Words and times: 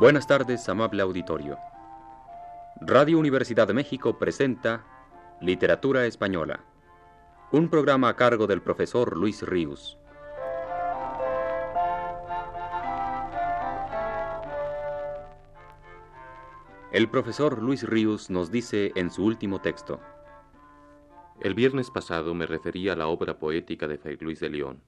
Buenas 0.00 0.26
tardes, 0.26 0.66
amable 0.70 1.02
auditorio. 1.02 1.58
Radio 2.80 3.18
Universidad 3.18 3.66
de 3.66 3.74
México 3.74 4.18
presenta 4.18 4.82
Literatura 5.42 6.06
Española, 6.06 6.60
un 7.52 7.68
programa 7.68 8.08
a 8.08 8.16
cargo 8.16 8.46
del 8.46 8.62
profesor 8.62 9.14
Luis 9.14 9.42
Ríos. 9.42 9.98
El 16.92 17.10
profesor 17.10 17.62
Luis 17.62 17.86
Ríos 17.86 18.30
nos 18.30 18.50
dice 18.50 18.92
en 18.94 19.10
su 19.10 19.22
último 19.22 19.60
texto. 19.60 20.00
El 21.42 21.52
viernes 21.52 21.90
pasado 21.90 22.32
me 22.32 22.46
refería 22.46 22.94
a 22.94 22.96
la 22.96 23.06
obra 23.06 23.38
poética 23.38 23.86
de 23.86 23.98
Fray 23.98 24.16
Luis 24.16 24.40
de 24.40 24.48
León, 24.48 24.82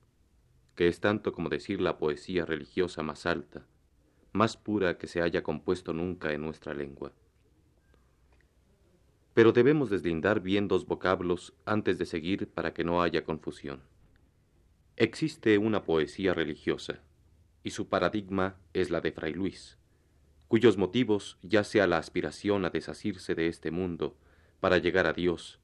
que 0.74 0.88
es 0.88 1.00
tanto 1.00 1.34
como 1.34 1.50
decir 1.50 1.82
la 1.82 1.98
poesía 1.98 2.46
religiosa 2.46 3.02
más 3.02 3.26
alta, 3.26 3.66
más 4.32 4.56
pura 4.56 4.98
que 4.98 5.06
se 5.06 5.22
haya 5.22 5.42
compuesto 5.42 5.92
nunca 5.92 6.32
en 6.32 6.42
nuestra 6.42 6.74
lengua. 6.74 7.12
Pero 9.34 9.52
debemos 9.52 9.90
deslindar 9.90 10.40
bien 10.40 10.68
dos 10.68 10.86
vocablos 10.86 11.54
antes 11.64 11.98
de 11.98 12.06
seguir 12.06 12.48
para 12.48 12.74
que 12.74 12.84
no 12.84 13.02
haya 13.02 13.24
confusión. 13.24 13.82
Existe 14.96 15.56
una 15.56 15.84
poesía 15.84 16.34
religiosa, 16.34 17.00
y 17.64 17.70
su 17.70 17.88
paradigma 17.88 18.56
es 18.74 18.90
la 18.90 19.00
de 19.00 19.12
Fray 19.12 19.32
Luis, 19.32 19.78
cuyos 20.48 20.76
motivos 20.76 21.38
ya 21.42 21.64
sea 21.64 21.86
la 21.86 21.98
aspiración 21.98 22.64
a 22.64 22.70
desasirse 22.70 23.34
de 23.34 23.48
este 23.48 23.70
mundo 23.70 24.16
para 24.60 24.78
llegar 24.78 25.06
a 25.06 25.12
Dios, 25.12 25.60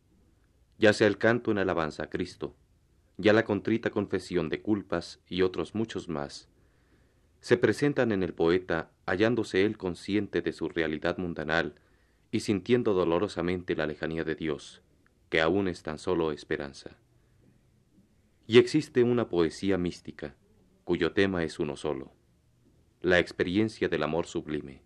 ya 0.78 0.92
sea 0.92 1.06
el 1.06 1.18
canto 1.18 1.50
en 1.50 1.58
alabanza 1.58 2.04
a 2.04 2.10
Cristo, 2.10 2.54
ya 3.18 3.32
la 3.32 3.44
contrita 3.44 3.90
confesión 3.90 4.48
de 4.48 4.62
culpas 4.62 5.20
y 5.28 5.42
otros 5.42 5.74
muchos 5.74 6.08
más, 6.08 6.48
se 7.40 7.56
presentan 7.56 8.12
en 8.12 8.22
el 8.22 8.34
poeta 8.34 8.90
hallándose 9.06 9.64
él 9.64 9.78
consciente 9.78 10.42
de 10.42 10.52
su 10.52 10.68
realidad 10.68 11.18
mundanal 11.18 11.74
y 12.30 12.40
sintiendo 12.40 12.94
dolorosamente 12.94 13.76
la 13.76 13.86
lejanía 13.86 14.24
de 14.24 14.34
Dios, 14.34 14.82
que 15.28 15.40
aún 15.40 15.68
es 15.68 15.82
tan 15.82 15.98
solo 15.98 16.32
esperanza. 16.32 16.96
Y 18.46 18.58
existe 18.58 19.02
una 19.02 19.28
poesía 19.28 19.78
mística, 19.78 20.34
cuyo 20.84 21.12
tema 21.12 21.44
es 21.44 21.58
uno 21.58 21.76
solo, 21.76 22.12
la 23.00 23.18
experiencia 23.18 23.88
del 23.88 24.02
amor 24.02 24.26
sublime. 24.26 24.82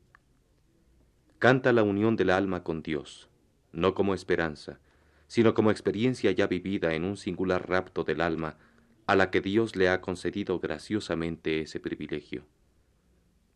Canta 1.38 1.72
la 1.72 1.82
unión 1.82 2.16
del 2.16 2.30
alma 2.30 2.62
con 2.62 2.82
Dios, 2.82 3.28
no 3.72 3.94
como 3.94 4.14
esperanza, 4.14 4.80
sino 5.26 5.54
como 5.54 5.70
experiencia 5.70 6.30
ya 6.30 6.46
vivida 6.46 6.94
en 6.94 7.04
un 7.04 7.16
singular 7.16 7.68
rapto 7.68 8.04
del 8.04 8.20
alma 8.20 8.58
a 9.06 9.16
la 9.16 9.30
que 9.30 9.40
Dios 9.40 9.76
le 9.76 9.88
ha 9.88 10.00
concedido 10.00 10.60
graciosamente 10.60 11.60
ese 11.60 11.80
privilegio. 11.80 12.46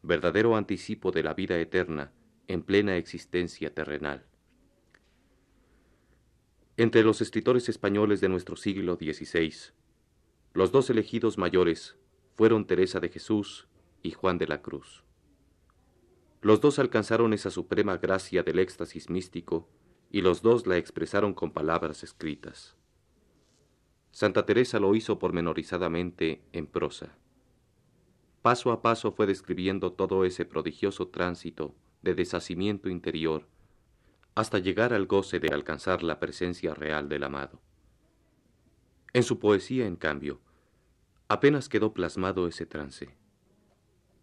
Verdadero 0.02 0.56
anticipo 0.56 1.12
de 1.12 1.22
la 1.22 1.34
vida 1.34 1.58
eterna 1.58 2.12
en 2.48 2.62
plena 2.62 2.96
existencia 2.96 3.74
terrenal. 3.74 4.26
Entre 6.76 7.02
los 7.02 7.20
escritores 7.22 7.68
españoles 7.68 8.20
de 8.20 8.28
nuestro 8.28 8.56
siglo 8.56 8.96
XVI, 8.96 9.72
los 10.52 10.72
dos 10.72 10.90
elegidos 10.90 11.38
mayores 11.38 11.96
fueron 12.34 12.66
Teresa 12.66 13.00
de 13.00 13.08
Jesús 13.08 13.66
y 14.02 14.10
Juan 14.10 14.38
de 14.38 14.46
la 14.46 14.62
Cruz. 14.62 15.04
Los 16.42 16.60
dos 16.60 16.78
alcanzaron 16.78 17.32
esa 17.32 17.50
suprema 17.50 17.96
gracia 17.96 18.42
del 18.42 18.58
éxtasis 18.58 19.10
místico 19.10 19.68
y 20.10 20.20
los 20.20 20.42
dos 20.42 20.66
la 20.66 20.76
expresaron 20.76 21.34
con 21.34 21.50
palabras 21.50 22.02
escritas. 22.04 22.76
Santa 24.16 24.46
Teresa 24.46 24.80
lo 24.80 24.94
hizo 24.94 25.18
pormenorizadamente 25.18 26.40
en 26.54 26.66
prosa. 26.66 27.18
Paso 28.40 28.72
a 28.72 28.80
paso 28.80 29.12
fue 29.12 29.26
describiendo 29.26 29.92
todo 29.92 30.24
ese 30.24 30.46
prodigioso 30.46 31.08
tránsito 31.08 31.74
de 32.00 32.14
deshacimiento 32.14 32.88
interior 32.88 33.46
hasta 34.34 34.58
llegar 34.58 34.94
al 34.94 35.04
goce 35.04 35.38
de 35.38 35.52
alcanzar 35.52 36.02
la 36.02 36.18
presencia 36.18 36.72
real 36.72 37.10
del 37.10 37.24
amado. 37.24 37.60
En 39.12 39.22
su 39.22 39.38
poesía, 39.38 39.86
en 39.86 39.96
cambio, 39.96 40.40
apenas 41.28 41.68
quedó 41.68 41.92
plasmado 41.92 42.48
ese 42.48 42.64
trance. 42.64 43.14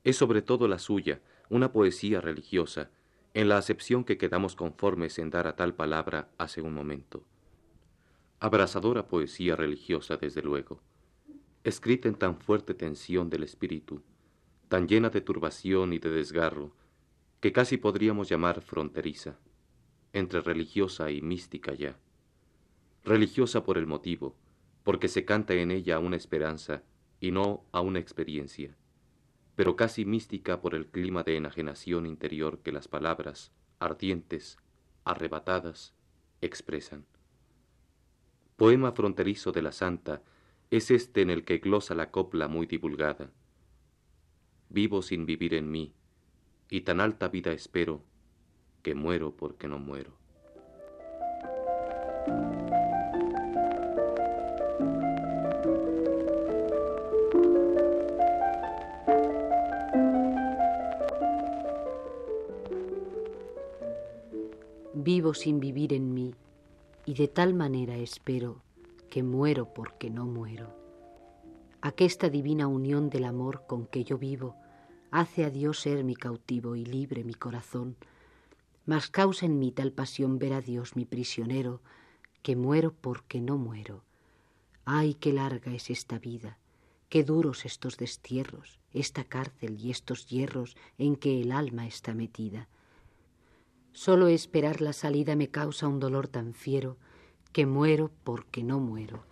Es 0.03 0.17
sobre 0.17 0.41
todo 0.41 0.67
la 0.67 0.79
suya 0.79 1.21
una 1.51 1.71
poesía 1.71 2.19
religiosa, 2.19 2.89
en 3.35 3.47
la 3.47 3.59
acepción 3.59 4.05
que 4.05 4.17
quedamos 4.17 4.55
conformes 4.55 5.19
en 5.19 5.29
dar 5.29 5.45
a 5.45 5.55
tal 5.55 5.75
palabra 5.75 6.31
hace 6.39 6.63
un 6.63 6.73
momento 6.73 7.27
abrasadora 8.43 9.07
poesía 9.07 9.55
religiosa, 9.55 10.17
desde 10.17 10.41
luego, 10.41 10.81
escrita 11.63 12.09
en 12.09 12.15
tan 12.15 12.35
fuerte 12.35 12.73
tensión 12.73 13.29
del 13.29 13.43
espíritu, 13.43 14.03
tan 14.67 14.85
llena 14.85 15.09
de 15.09 15.21
turbación 15.21 15.93
y 15.93 15.97
de 15.97 16.09
desgarro, 16.09 16.75
que 17.39 17.53
casi 17.53 17.77
podríamos 17.77 18.27
llamar 18.27 18.59
fronteriza, 18.59 19.39
entre 20.11 20.41
religiosa 20.41 21.09
y 21.09 21.21
mística 21.21 21.73
ya. 21.73 21.97
Religiosa 23.05 23.63
por 23.63 23.77
el 23.77 23.87
motivo, 23.87 24.35
porque 24.83 25.07
se 25.07 25.23
canta 25.23 25.53
en 25.53 25.71
ella 25.71 25.95
a 25.95 25.99
una 25.99 26.17
esperanza 26.17 26.83
y 27.21 27.31
no 27.31 27.63
a 27.71 27.79
una 27.79 27.99
experiencia, 27.99 28.75
pero 29.55 29.77
casi 29.77 30.03
mística 30.03 30.59
por 30.59 30.75
el 30.75 30.87
clima 30.87 31.23
de 31.23 31.37
enajenación 31.37 32.05
interior 32.05 32.59
que 32.59 32.73
las 32.73 32.89
palabras, 32.89 33.53
ardientes, 33.79 34.57
arrebatadas, 35.05 35.93
expresan. 36.41 37.05
Poema 38.55 38.91
fronterizo 38.91 39.51
de 39.51 39.63
la 39.63 39.71
santa 39.71 40.21
es 40.69 40.91
este 40.91 41.21
en 41.21 41.31
el 41.31 41.43
que 41.43 41.57
glosa 41.57 41.95
la 41.95 42.11
copla 42.11 42.47
muy 42.47 42.67
divulgada. 42.67 43.31
Vivo 44.69 45.01
sin 45.01 45.25
vivir 45.25 45.55
en 45.55 45.71
mí, 45.71 45.91
y 46.69 46.81
tan 46.81 47.01
alta 47.01 47.29
vida 47.29 47.51
espero, 47.51 48.03
que 48.83 48.93
muero 48.93 49.35
porque 49.35 49.67
no 49.67 49.79
muero. 49.79 50.11
Vivo 64.93 65.33
sin 65.33 65.59
vivir 65.59 65.91
en 65.93 66.13
mí 66.13 66.35
y 67.05 67.13
de 67.15 67.27
tal 67.27 67.53
manera 67.53 67.97
espero 67.97 68.61
que 69.09 69.23
muero 69.23 69.73
porque 69.73 70.09
no 70.09 70.25
muero. 70.25 70.75
Aquesta 71.81 72.29
divina 72.29 72.67
unión 72.67 73.09
del 73.09 73.25
amor 73.25 73.63
con 73.67 73.85
que 73.87 74.03
yo 74.03 74.17
vivo 74.17 74.55
hace 75.11 75.43
a 75.43 75.49
Dios 75.49 75.79
ser 75.79 76.03
mi 76.03 76.15
cautivo 76.15 76.75
y 76.75 76.85
libre 76.85 77.23
mi 77.23 77.33
corazón, 77.33 77.97
mas 78.85 79.09
causa 79.09 79.45
en 79.45 79.59
mí 79.59 79.71
tal 79.71 79.91
pasión 79.91 80.39
ver 80.39 80.53
a 80.53 80.61
Dios 80.61 80.95
mi 80.95 81.05
prisionero, 81.05 81.81
que 82.41 82.55
muero 82.55 82.93
porque 82.93 83.39
no 83.39 83.57
muero. 83.57 84.03
Ay, 84.85 85.13
qué 85.13 85.31
larga 85.31 85.73
es 85.73 85.89
esta 85.89 86.17
vida, 86.19 86.57
qué 87.09 87.23
duros 87.23 87.65
estos 87.65 87.97
destierros, 87.97 88.79
esta 88.91 89.23
cárcel 89.23 89.79
y 89.79 89.91
estos 89.91 90.25
hierros 90.27 90.75
en 90.97 91.15
que 91.15 91.41
el 91.41 91.51
alma 91.51 91.85
está 91.85 92.13
metida. 92.13 92.67
Solo 93.93 94.27
esperar 94.27 94.81
la 94.81 94.91
salida 94.91 95.35
me 95.35 95.49
causa 95.49 95.87
un 95.87 95.99
dolor 95.99 96.27
tan 96.27 96.53
fiero 96.53 96.97
que 97.51 97.67
muero 97.67 98.11
porque 98.23 98.63
no 98.63 98.79
muero. 98.79 99.23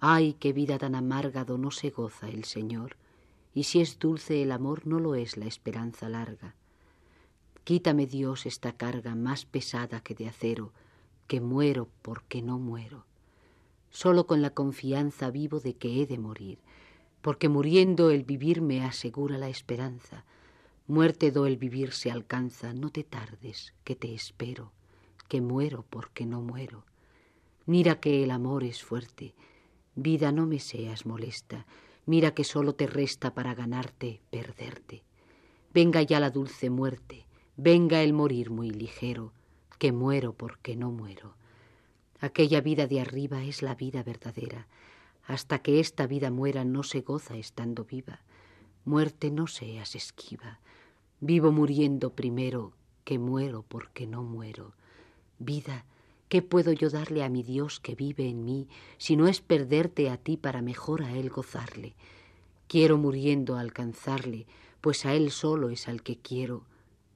Ay, 0.00 0.34
qué 0.40 0.54
vida 0.54 0.78
tan 0.78 0.94
amarga 0.94 1.44
no 1.44 1.70
se 1.70 1.90
goza 1.90 2.28
el 2.28 2.44
Señor, 2.44 2.96
y 3.52 3.64
si 3.64 3.80
es 3.80 3.98
dulce 3.98 4.42
el 4.42 4.52
amor 4.52 4.86
no 4.86 4.98
lo 4.98 5.14
es 5.14 5.36
la 5.36 5.44
esperanza 5.44 6.08
larga. 6.08 6.54
Quítame 7.64 8.06
Dios 8.06 8.46
esta 8.46 8.72
carga 8.72 9.14
más 9.14 9.44
pesada 9.44 10.00
que 10.00 10.14
de 10.14 10.28
acero, 10.28 10.72
que 11.26 11.42
muero 11.42 11.88
porque 12.00 12.40
no 12.40 12.58
muero. 12.58 13.04
Solo 13.90 14.26
con 14.26 14.40
la 14.40 14.50
confianza 14.50 15.30
vivo 15.30 15.60
de 15.60 15.74
que 15.74 16.00
he 16.00 16.06
de 16.06 16.16
morir, 16.16 16.58
porque 17.20 17.50
muriendo 17.50 18.10
el 18.10 18.24
vivir 18.24 18.62
me 18.62 18.82
asegura 18.82 19.36
la 19.36 19.50
esperanza, 19.50 20.24
Muerte 20.90 21.30
do 21.30 21.44
el 21.44 21.58
vivir 21.58 21.92
se 21.92 22.10
alcanza, 22.10 22.72
no 22.72 22.88
te 22.88 23.04
tardes, 23.04 23.74
que 23.84 23.94
te 23.94 24.14
espero, 24.14 24.72
que 25.28 25.42
muero 25.42 25.84
porque 25.90 26.24
no 26.24 26.40
muero. 26.40 26.86
Mira 27.66 28.00
que 28.00 28.24
el 28.24 28.30
amor 28.30 28.64
es 28.64 28.82
fuerte, 28.82 29.34
vida 29.94 30.32
no 30.32 30.46
me 30.46 30.58
seas 30.58 31.04
molesta, 31.04 31.66
mira 32.06 32.32
que 32.32 32.42
solo 32.42 32.74
te 32.74 32.86
resta 32.86 33.34
para 33.34 33.54
ganarte, 33.54 34.22
perderte. 34.30 35.02
Venga 35.74 36.00
ya 36.00 36.20
la 36.20 36.30
dulce 36.30 36.70
muerte, 36.70 37.26
venga 37.58 38.02
el 38.02 38.14
morir 38.14 38.48
muy 38.48 38.70
ligero, 38.70 39.34
que 39.78 39.92
muero 39.92 40.32
porque 40.32 40.74
no 40.74 40.90
muero. 40.90 41.34
Aquella 42.18 42.62
vida 42.62 42.86
de 42.86 43.02
arriba 43.02 43.44
es 43.44 43.60
la 43.60 43.74
vida 43.74 44.02
verdadera, 44.02 44.68
hasta 45.26 45.58
que 45.58 45.80
esta 45.80 46.06
vida 46.06 46.30
muera 46.30 46.64
no 46.64 46.82
se 46.82 47.02
goza 47.02 47.36
estando 47.36 47.84
viva. 47.84 48.20
Muerte 48.86 49.30
no 49.30 49.48
seas 49.48 49.94
esquiva, 49.94 50.60
Vivo 51.20 51.50
muriendo 51.52 52.14
primero 52.14 52.72
que 53.04 53.18
muero 53.18 53.64
porque 53.66 54.06
no 54.06 54.22
muero. 54.22 54.74
Vida, 55.38 55.84
¿qué 56.28 56.42
puedo 56.42 56.72
yo 56.72 56.90
darle 56.90 57.24
a 57.24 57.28
mi 57.28 57.42
Dios 57.42 57.80
que 57.80 57.94
vive 57.94 58.28
en 58.28 58.44
mí 58.44 58.68
si 58.98 59.16
no 59.16 59.26
es 59.26 59.40
perderte 59.40 60.10
a 60.10 60.16
ti 60.16 60.36
para 60.36 60.62
mejor 60.62 61.02
a 61.02 61.12
Él 61.12 61.30
gozarle? 61.30 61.94
Quiero 62.68 62.98
muriendo 62.98 63.56
alcanzarle, 63.56 64.46
pues 64.82 65.06
a 65.06 65.14
él 65.14 65.30
solo 65.30 65.70
es 65.70 65.88
al 65.88 66.02
que 66.02 66.18
quiero, 66.18 66.66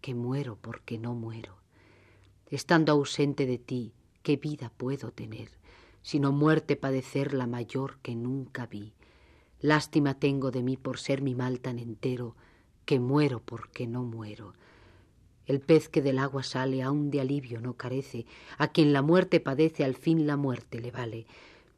que 0.01 0.15
muero 0.15 0.57
porque 0.59 0.99
no 0.99 1.15
muero. 1.15 1.57
Estando 2.47 2.91
ausente 2.93 3.45
de 3.45 3.59
ti, 3.59 3.93
¿qué 4.23 4.39
vida 4.39 4.73
puedo 4.77 5.11
tener? 5.11 5.51
Sino 6.01 6.33
muerte 6.33 6.75
padecer 6.75 7.35
la 7.35 7.47
mayor 7.47 7.99
que 8.03 8.15
nunca 8.15 8.67
vi. 8.67 8.95
Lástima 9.61 10.15
tengo 10.15 10.51
de 10.51 10.63
mí 10.63 10.79
por 10.79 10.99
ser 10.99 11.21
mi 11.21 11.35
mal 11.35 11.61
tan 11.61 11.79
entero, 11.79 12.35
que 12.85 13.01
muero 13.01 13.41
porque 13.41 13.87
no 13.87 14.03
muero. 14.05 14.55
El 15.47 15.61
pez 15.61 15.89
que 15.89 16.03
del 16.03 16.19
agua 16.19 16.43
sale 16.43 16.83
aún 16.83 17.11
de 17.11 17.21
alivio 17.21 17.61
no 17.61 17.75
carece, 17.75 18.27
a 18.59 18.69
quien 18.69 18.93
la 18.93 19.03
muerte 19.03 19.41
padece 19.41 19.85
al 19.85 19.97
fin 19.97 20.27
la 20.27 20.37
muerte 20.37 20.81
le 20.81 20.91
vale. 20.91 21.27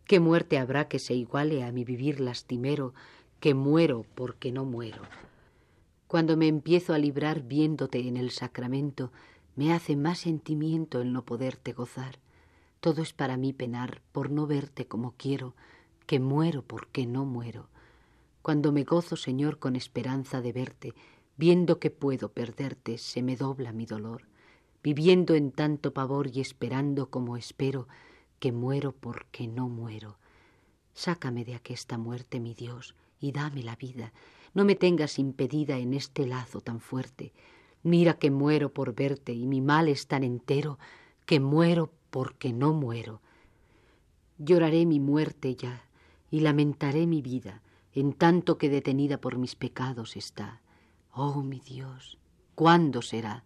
¿Qué 0.06 0.20
muerte 0.20 0.58
habrá 0.58 0.86
que 0.88 0.98
se 0.98 1.14
iguale 1.14 1.64
a 1.64 1.72
mi 1.72 1.84
vivir 1.84 2.20
lastimero, 2.20 2.92
que 3.40 3.54
muero 3.54 4.04
porque 4.14 4.52
no 4.52 4.64
muero? 4.64 5.02
Cuando 6.06 6.36
me 6.36 6.46
empiezo 6.46 6.92
a 6.92 6.98
librar 6.98 7.42
viéndote 7.42 8.06
en 8.06 8.16
el 8.16 8.30
sacramento, 8.30 9.12
me 9.56 9.72
hace 9.72 9.96
más 9.96 10.18
sentimiento 10.18 11.00
el 11.00 11.12
no 11.12 11.24
poderte 11.24 11.72
gozar. 11.72 12.18
Todo 12.80 13.02
es 13.02 13.12
para 13.12 13.36
mí 13.36 13.52
penar 13.52 14.02
por 14.12 14.30
no 14.30 14.46
verte 14.46 14.86
como 14.86 15.14
quiero, 15.16 15.54
que 16.06 16.20
muero 16.20 16.62
porque 16.62 17.06
no 17.06 17.24
muero. 17.24 17.68
Cuando 18.44 18.70
me 18.70 18.84
gozo, 18.84 19.16
Señor, 19.16 19.58
con 19.58 19.74
esperanza 19.74 20.40
de 20.40 20.52
verte, 20.52 20.94
Viendo 21.36 21.80
que 21.80 21.90
puedo 21.90 22.32
perderte, 22.32 22.96
se 22.96 23.20
me 23.20 23.36
dobla 23.36 23.72
mi 23.72 23.86
dolor, 23.86 24.28
viviendo 24.84 25.34
en 25.34 25.50
tanto 25.50 25.92
pavor 25.92 26.28
y 26.32 26.40
esperando 26.40 27.10
como 27.10 27.36
espero, 27.36 27.88
que 28.38 28.52
muero 28.52 28.92
porque 28.92 29.48
no 29.48 29.68
muero. 29.68 30.18
Sácame 30.92 31.44
de 31.44 31.56
aquesta 31.56 31.98
muerte, 31.98 32.38
mi 32.38 32.54
Dios, 32.54 32.94
y 33.18 33.32
dame 33.32 33.64
la 33.64 33.74
vida. 33.74 34.12
No 34.52 34.64
me 34.64 34.76
tengas 34.76 35.18
impedida 35.18 35.78
en 35.78 35.92
este 35.92 36.24
lazo 36.24 36.60
tan 36.60 36.78
fuerte. 36.78 37.32
Mira 37.82 38.14
que 38.14 38.30
muero 38.30 38.72
por 38.72 38.94
verte 38.94 39.32
y 39.32 39.48
mi 39.48 39.60
mal 39.60 39.88
es 39.88 40.06
tan 40.06 40.22
entero 40.22 40.78
que 41.26 41.40
muero 41.40 41.90
porque 42.10 42.52
no 42.52 42.72
muero. 42.72 43.20
Lloraré 44.38 44.86
mi 44.86 45.00
muerte 45.00 45.56
ya 45.56 45.84
y 46.30 46.40
lamentaré 46.40 47.08
mi 47.08 47.22
vida, 47.22 47.60
en 47.94 48.12
tanto 48.12 48.58
que 48.58 48.68
detenida 48.68 49.20
por 49.20 49.38
mis 49.38 49.54
pecados 49.54 50.16
está. 50.16 50.60
Oh 51.12 51.42
mi 51.42 51.60
Dios, 51.60 52.18
¿cuándo 52.54 53.02
será? 53.02 53.44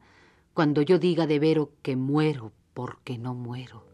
Cuando 0.55 0.83
yo 0.83 0.99
diga 0.99 1.27
de 1.27 1.39
vero 1.39 1.73
que 1.83 1.97
muero 1.97 2.53
porque 2.75 3.19
no 3.19 3.35
muero. 3.35 3.85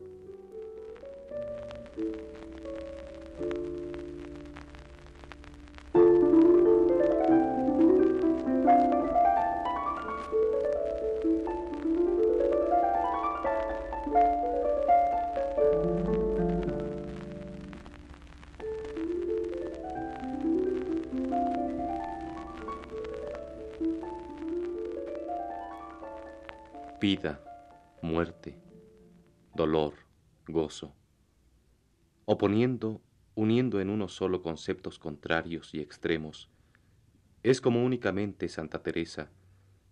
Vida, 27.05 27.45
muerte, 28.01 28.59
dolor, 29.55 29.93
gozo, 30.49 30.97
oponiendo, 32.25 33.03
uniendo 33.35 33.79
en 33.83 33.91
uno 33.91 34.09
solo 34.09 34.41
conceptos 34.41 34.99
contrarios 34.99 35.75
y 35.75 35.81
extremos, 35.81 36.49
es 37.43 37.61
como 37.61 37.85
únicamente 37.85 38.49
Santa 38.49 38.83
Teresa 38.83 39.31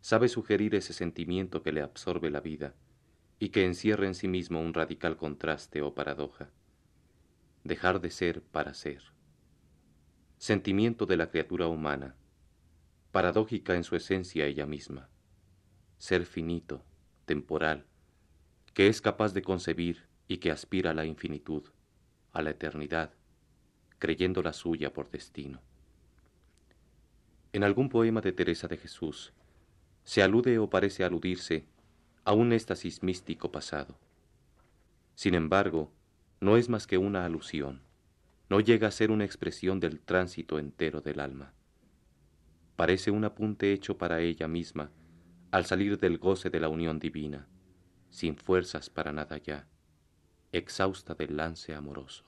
sabe 0.00 0.29
sugerir 0.29 0.75
ese 0.75 0.94
sentimiento 0.94 1.62
que 1.62 1.73
le 1.73 1.82
absorbe 1.82 2.31
la 2.31 2.41
vida 2.41 2.75
y 3.38 3.50
que 3.50 3.67
encierra 3.67 4.06
en 4.06 4.15
sí 4.15 4.26
mismo 4.26 4.62
un 4.62 4.73
radical 4.73 5.19
contraste 5.19 5.82
o 5.82 5.94
paradoja. 5.94 6.49
Dejar 7.62 8.00
de 8.00 8.11
ser 8.11 8.41
para 8.41 8.73
ser. 8.73 9.03
Sentimiento 10.38 11.05
de 11.05 11.19
la 11.19 11.29
criatura 11.29 11.67
humana, 11.67 12.17
paradójica 13.11 13.75
en 13.75 13.85
su 13.85 13.97
esencia 13.97 14.47
ella 14.47 14.65
misma. 14.65 15.11
Ser 15.99 16.25
finito, 16.25 16.82
temporal, 17.25 17.85
que 18.75 18.89
es 18.89 19.01
capaz 19.01 19.33
de 19.35 19.43
concebir 19.43 20.07
y 20.29 20.39
que 20.39 20.51
aspira 20.51 20.91
a 20.91 20.95
la 20.95 21.05
infinitud, 21.05 21.65
a 22.33 22.43
la 22.43 22.51
eternidad, 22.51 23.13
creyendo 23.99 24.43
la 24.43 24.53
suya 24.53 24.93
por 24.93 25.11
destino. 25.11 25.61
En 27.53 27.65
algún 27.65 27.89
poema 27.89 28.21
de 28.21 28.33
Teresa 28.33 28.67
de 28.69 28.79
Jesús 28.79 29.33
se 30.05 30.23
alude 30.23 30.59
o 30.59 30.71
parece 30.71 31.05
aludirse 31.05 31.67
a 32.25 32.33
un 32.33 32.53
éxtasis 32.53 33.03
místico 33.03 33.53
pasado. 33.53 33.99
Sin 35.15 35.35
embargo, 35.35 35.93
no 36.41 36.57
es 36.57 36.69
más 36.69 36.87
que 36.87 36.99
una 36.99 37.25
alusión, 37.25 37.83
no 38.49 38.61
llega 38.61 38.89
a 38.89 38.93
ser 38.93 39.11
una 39.11 39.25
expresión 39.25 39.81
del 39.81 40.01
tránsito 40.01 40.59
entero 40.59 41.01
del 41.01 41.21
alma. 41.21 41.53
Parece 42.77 43.11
un 43.11 43.25
apunte 43.25 43.73
hecho 43.73 43.99
para 43.99 44.21
ella 44.21 44.49
misma 44.49 44.91
al 45.53 45.67
salir 45.67 45.99
del 45.99 46.19
goce 46.19 46.49
de 46.49 46.61
la 46.61 46.69
unión 46.71 46.99
divina, 46.99 47.47
sin 48.09 48.37
fuerzas 48.37 48.89
para 48.89 49.13
nada 49.13 49.37
ya, 49.37 49.69
exhausta 50.51 51.15
del 51.15 51.37
lance 51.37 51.75
amoroso. 51.75 52.25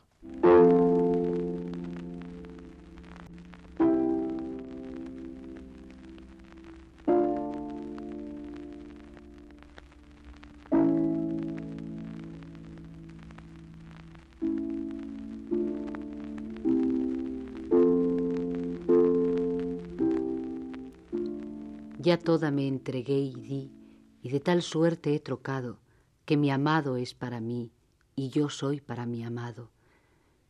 Ya 22.05 22.19
toda 22.19 22.51
me 22.51 22.69
entregué 22.69 23.19
y 23.19 23.35
di, 23.35 23.73
y 24.21 24.29
de 24.29 24.39
tal 24.39 24.61
suerte 24.61 25.15
he 25.15 25.21
trocado, 25.21 25.79
que 26.27 26.37
mi 26.37 26.51
amado 26.51 26.99
es 26.99 27.15
para 27.15 27.41
mí, 27.41 27.73
y 28.15 28.29
yo 28.29 28.51
soy 28.51 28.83
para 28.83 29.07
mi 29.07 29.25
amado. 29.25 29.71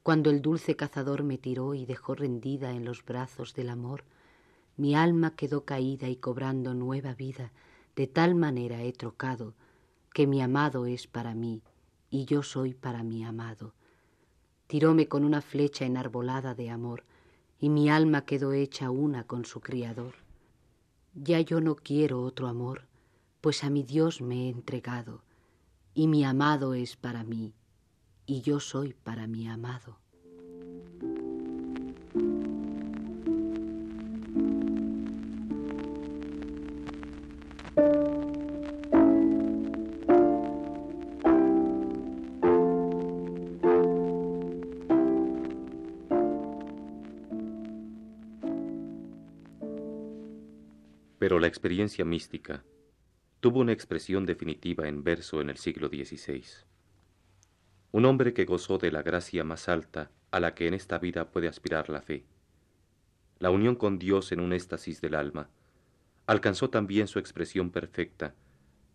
Cuando 0.02 0.30
el 0.30 0.42
dulce 0.42 0.74
cazador 0.74 1.22
me 1.22 1.38
tiró 1.38 1.74
y 1.74 1.86
dejó 1.86 2.16
rendida 2.16 2.72
en 2.72 2.84
los 2.84 3.04
brazos 3.04 3.54
del 3.54 3.68
amor, 3.68 4.02
mi 4.76 4.96
alma 4.96 5.36
quedó 5.36 5.64
caída 5.64 6.08
y 6.08 6.16
cobrando 6.16 6.74
nueva 6.74 7.14
vida, 7.14 7.52
de 7.94 8.08
tal 8.08 8.34
manera 8.34 8.82
he 8.82 8.92
trocado, 8.92 9.54
que 10.12 10.26
mi 10.26 10.42
amado 10.42 10.86
es 10.86 11.06
para 11.06 11.36
mí, 11.36 11.62
y 12.10 12.24
yo 12.24 12.42
soy 12.42 12.74
para 12.74 13.04
mi 13.04 13.22
amado. 13.22 13.74
Tiróme 14.66 15.06
con 15.06 15.22
una 15.22 15.40
flecha 15.40 15.86
enarbolada 15.86 16.56
de 16.56 16.70
amor, 16.70 17.04
y 17.60 17.68
mi 17.68 17.90
alma 17.90 18.24
quedó 18.24 18.52
hecha 18.52 18.90
una 18.90 19.22
con 19.22 19.44
su 19.44 19.60
criador. 19.60 20.23
Ya 21.14 21.40
yo 21.40 21.60
no 21.60 21.76
quiero 21.76 22.22
otro 22.22 22.48
amor, 22.48 22.88
pues 23.40 23.62
a 23.62 23.70
mi 23.70 23.84
Dios 23.84 24.20
me 24.20 24.46
he 24.46 24.48
entregado, 24.48 25.22
y 25.94 26.08
mi 26.08 26.24
amado 26.24 26.74
es 26.74 26.96
para 26.96 27.22
mí, 27.22 27.54
y 28.26 28.40
yo 28.40 28.58
soy 28.58 28.94
para 28.94 29.28
mi 29.28 29.46
amado. 29.46 30.00
Experiencia 51.54 52.04
mística 52.04 52.64
tuvo 53.38 53.60
una 53.60 53.70
expresión 53.70 54.26
definitiva 54.26 54.88
en 54.88 55.04
verso 55.04 55.40
en 55.40 55.50
el 55.50 55.56
siglo 55.56 55.86
XVI. 55.86 56.42
Un 57.92 58.06
hombre 58.06 58.34
que 58.34 58.44
gozó 58.44 58.76
de 58.76 58.90
la 58.90 59.04
gracia 59.04 59.44
más 59.44 59.68
alta 59.68 60.10
a 60.32 60.40
la 60.40 60.56
que 60.56 60.66
en 60.66 60.74
esta 60.74 60.98
vida 60.98 61.30
puede 61.30 61.46
aspirar 61.46 61.90
la 61.90 62.02
fe. 62.02 62.26
La 63.38 63.50
unión 63.50 63.76
con 63.76 64.00
Dios 64.00 64.32
en 64.32 64.40
un 64.40 64.52
éxtasis 64.52 65.00
del 65.00 65.14
alma 65.14 65.48
alcanzó 66.26 66.70
también 66.70 67.06
su 67.06 67.20
expresión 67.20 67.70
perfecta 67.70 68.34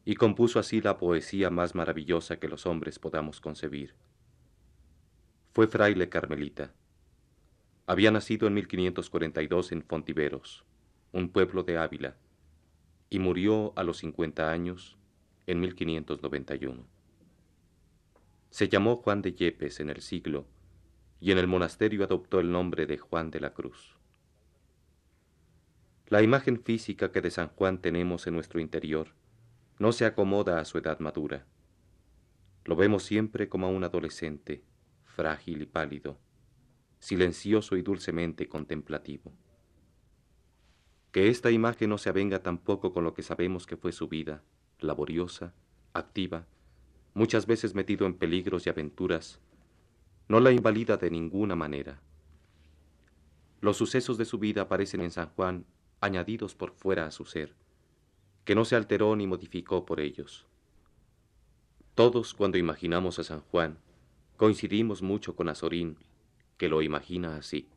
y 0.03 0.15
compuso 0.15 0.59
así 0.59 0.81
la 0.81 0.97
poesía 0.97 1.49
más 1.49 1.75
maravillosa 1.75 2.41
que 2.41 2.49
los 2.49 2.65
hombres 2.65 2.99
podamos 2.99 3.39
concebir. 3.39 3.95
Fue 5.53 5.67
fraile 5.67 6.09
carmelita. 6.09 6.73
Había 7.87 8.11
nacido 8.11 8.47
en 8.47 8.55
1542 8.55 9.71
en 9.71 9.81
Fontiveros 9.83 10.65
un 11.13 11.29
pueblo 11.29 11.63
de 11.63 11.77
Ávila, 11.77 12.17
y 13.09 13.19
murió 13.19 13.73
a 13.75 13.83
los 13.83 13.97
50 13.97 14.51
años 14.51 14.97
en 15.47 15.59
1591. 15.61 16.85
Se 18.49 18.67
llamó 18.67 18.97
Juan 18.97 19.21
de 19.21 19.33
Yepes 19.33 19.79
en 19.79 19.89
el 19.89 20.01
siglo 20.01 20.45
y 21.19 21.31
en 21.31 21.37
el 21.37 21.47
monasterio 21.47 22.03
adoptó 22.03 22.39
el 22.39 22.51
nombre 22.51 22.85
de 22.85 22.97
Juan 22.97 23.31
de 23.31 23.39
la 23.39 23.53
Cruz. 23.53 23.97
La 26.07 26.23
imagen 26.23 26.61
física 26.61 27.11
que 27.11 27.21
de 27.21 27.29
San 27.29 27.49
Juan 27.49 27.81
tenemos 27.81 28.25
en 28.25 28.33
nuestro 28.33 28.59
interior 28.59 29.13
no 29.77 29.91
se 29.91 30.05
acomoda 30.05 30.59
a 30.59 30.65
su 30.65 30.77
edad 30.77 30.99
madura. 30.99 31.45
Lo 32.65 32.75
vemos 32.75 33.03
siempre 33.03 33.47
como 33.47 33.67
a 33.67 33.69
un 33.69 33.83
adolescente, 33.83 34.63
frágil 35.05 35.61
y 35.61 35.65
pálido, 35.65 36.19
silencioso 36.99 37.77
y 37.77 37.81
dulcemente 37.81 38.49
contemplativo. 38.49 39.31
Que 41.11 41.29
esta 41.29 41.51
imagen 41.51 41.89
no 41.89 41.97
se 41.97 42.09
avenga 42.09 42.43
tampoco 42.43 42.93
con 42.93 43.03
lo 43.03 43.13
que 43.13 43.23
sabemos 43.23 43.65
que 43.65 43.77
fue 43.77 43.91
su 43.91 44.07
vida, 44.07 44.43
laboriosa, 44.79 45.53
activa, 45.93 46.45
muchas 47.13 47.47
veces 47.47 47.75
metido 47.75 48.05
en 48.05 48.13
peligros 48.13 48.65
y 48.65 48.69
aventuras, 48.69 49.39
no 50.27 50.39
la 50.39 50.51
invalida 50.51 50.97
de 50.97 51.09
ninguna 51.09 51.55
manera. 51.55 51.99
Los 53.61 53.77
sucesos 53.77 54.17
de 54.17 54.25
su 54.25 54.37
vida 54.37 54.61
aparecen 54.61 55.01
en 55.01 55.11
San 55.11 55.29
Juan 55.29 55.65
añadidos 55.99 56.55
por 56.55 56.71
fuera 56.71 57.05
a 57.07 57.11
su 57.11 57.25
ser, 57.25 57.55
que 58.45 58.55
no 58.55 58.63
se 58.63 58.75
alteró 58.75 59.15
ni 59.15 59.27
modificó 59.27 59.85
por 59.85 59.99
ellos. 59.99 60.45
Todos 61.95 62.33
cuando 62.33 62.57
imaginamos 62.57 63.19
a 63.19 63.23
San 63.23 63.41
Juan, 63.41 63.77
coincidimos 64.37 65.01
mucho 65.01 65.35
con 65.35 65.49
Azorín, 65.49 65.97
que 66.57 66.69
lo 66.69 66.81
imagina 66.81 67.35
así. 67.35 67.67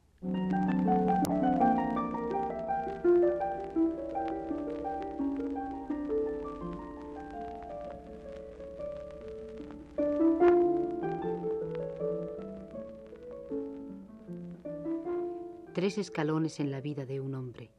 Tres 15.75 15.97
escalones 15.97 16.61
en 16.61 16.71
la 16.71 16.83
vida 16.83 17.07
de 17.07 17.21
un 17.21 17.35
hombre. 17.35 17.71